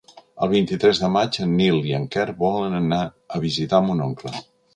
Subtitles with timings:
[0.45, 3.01] El vint-i-tres de maig en Nil i en Quer volen anar
[3.37, 4.35] a visitar mon oncle.